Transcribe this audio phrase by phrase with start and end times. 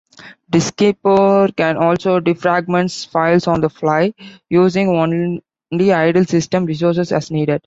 [0.51, 4.11] Diskeeper can also defragment files on-the-fly,
[4.49, 7.59] using only idle system resources as needed.